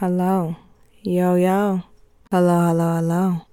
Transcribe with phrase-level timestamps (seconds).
[0.00, 0.54] Hello.
[1.02, 1.82] Yo, yo.
[2.30, 3.46] Hello, hello, hello.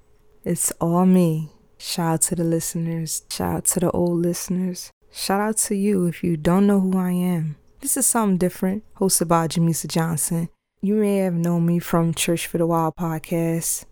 [0.44, 1.50] It's all me.
[1.80, 3.24] Shout out to the listeners.
[3.32, 4.92] Shout out to the old listeners.
[5.12, 7.56] Shout out to you if you don't know who I am.
[7.82, 10.50] This is something different, hosted by Jamisa Johnson.
[10.84, 13.86] You may have known me from Church for the Wild podcast.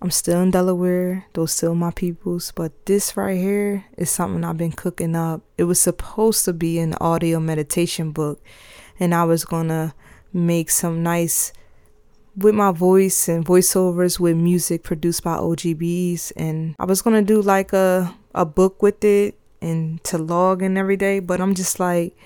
[0.00, 4.56] I'm still in Delaware, those still my peoples, but this right here is something I've
[4.56, 5.40] been cooking up.
[5.58, 8.40] It was supposed to be an audio meditation book,
[9.00, 9.92] and I was gonna
[10.32, 11.52] make some nice
[12.36, 17.40] with my voice and voiceovers with music produced by OGBs and I was gonna do
[17.40, 21.80] like a a book with it and to log in every day, but I'm just
[21.80, 22.16] like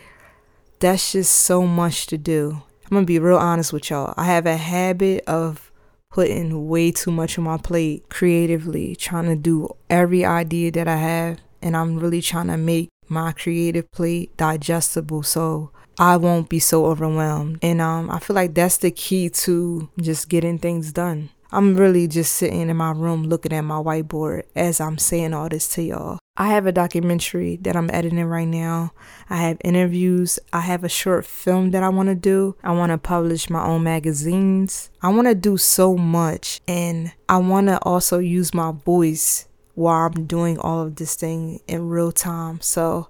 [0.81, 2.63] that's just so much to do.
[2.85, 4.15] I'm gonna be real honest with y'all.
[4.17, 5.71] I have a habit of
[6.11, 10.97] putting way too much on my plate creatively, trying to do every idea that I
[10.97, 16.61] have, and I'm really trying to make my creative plate digestible so I won't be
[16.61, 17.59] so overwhelmed.
[17.61, 21.29] And um, I feel like that's the key to just getting things done.
[21.53, 25.49] I'm really just sitting in my room looking at my whiteboard as I'm saying all
[25.49, 26.19] this to y'all.
[26.37, 28.93] I have a documentary that I'm editing right now.
[29.29, 30.39] I have interviews.
[30.53, 32.57] I have a short film that I want to do.
[32.63, 34.91] I want to publish my own magazines.
[35.03, 36.63] I want to do so much.
[36.67, 39.49] And I want to also use my voice
[39.81, 42.61] while I'm doing all of this thing in real time.
[42.61, 43.09] So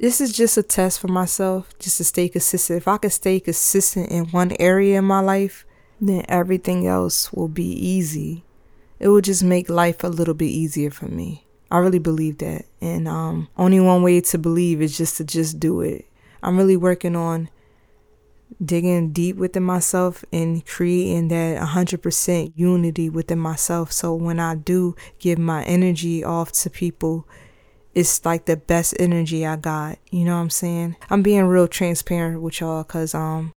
[0.00, 2.78] this is just a test for myself, just to stay consistent.
[2.78, 5.66] If I can stay consistent in one area in my life,
[6.00, 8.44] then everything else will be easy.
[8.98, 11.46] It will just make life a little bit easier for me.
[11.70, 12.64] I really believe that.
[12.80, 16.06] And um, only one way to believe is just to just do it.
[16.42, 17.50] I'm really working on
[18.64, 23.92] digging deep within myself and creating that 100% unity within myself.
[23.92, 27.26] So when I do give my energy off to people,
[27.94, 29.98] it's like the best energy I got.
[30.10, 30.96] You know what I'm saying?
[31.10, 33.52] I'm being real transparent with y'all because um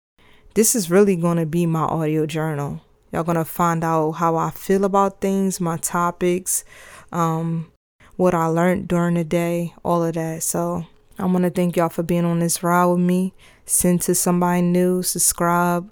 [0.55, 2.83] this is really gonna be my audio journal.
[3.13, 6.65] Y'all gonna find out how I feel about things, my topics,
[7.13, 7.71] um,
[8.17, 10.43] what I learned during the day, all of that.
[10.43, 10.87] So
[11.19, 13.35] I wanna thank y'all for being on this ride with me.
[13.65, 15.91] Send to somebody new, subscribe,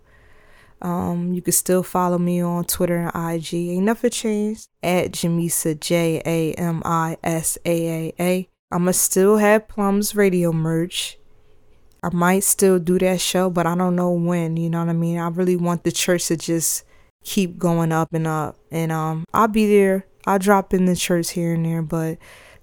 [0.85, 3.55] um, you can still follow me on Twitter and IG.
[3.55, 8.49] Ain't nothing changed at Jamisa J A M I S A A A.
[8.71, 11.19] I'ma still have Plums Radio merch.
[12.03, 14.59] I might still do that show, but I don't know when.
[14.59, 15.19] You know what I mean?
[15.19, 16.85] I really want the church to just
[17.25, 20.07] keep going up and up, and um, I'll be there.
[20.27, 22.19] I'll drop in the church here and there, but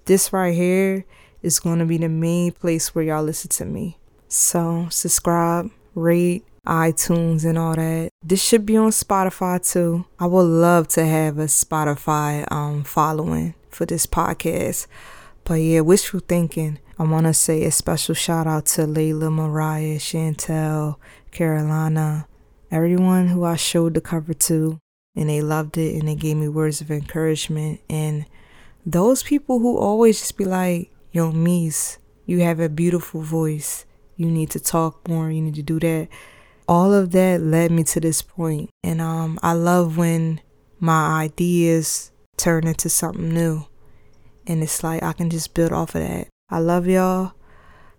[0.05, 1.05] this right here
[1.41, 3.97] is gonna be the main place where y'all listen to me.
[4.27, 8.09] So subscribe, rate iTunes and all that.
[8.23, 10.05] This should be on Spotify too.
[10.19, 14.87] I would love to have a Spotify um following for this podcast.
[15.43, 16.79] But yeah, wishful thinking.
[16.99, 20.97] I want to say a special shout out to Layla, Mariah, Chantel,
[21.31, 22.27] Carolina,
[22.69, 24.79] everyone who I showed the cover to,
[25.15, 27.81] and they loved it and they gave me words of encouragement.
[27.89, 28.27] And
[28.85, 33.85] those people who always just be like, Yo, Mies, you have a beautiful voice.
[34.15, 35.31] You need to talk more.
[35.31, 36.07] You need to do that
[36.71, 38.69] all of that led me to this point.
[38.81, 40.39] And um, I love when
[40.79, 43.65] my ideas turn into something new.
[44.47, 46.29] And it's like I can just build off of that.
[46.49, 47.33] I love y'all.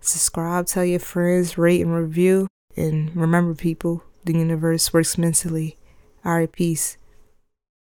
[0.01, 2.49] Subscribe, tell your friends, rate and review.
[2.75, 5.77] And remember, people, the universe works mentally.
[6.25, 6.97] All right, peace.